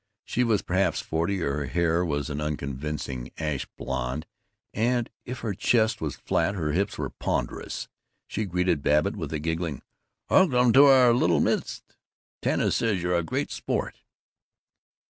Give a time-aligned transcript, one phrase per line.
[0.25, 4.25] She was perhaps forty; her hair was an unconvincing ash blond;
[4.73, 7.87] and if her chest was flat, her hips were ponderous.
[8.27, 9.83] She greeted Babbitt with a giggling
[10.27, 11.83] "Welcome to our little midst!
[12.41, 13.97] Tanis says you're a real sport."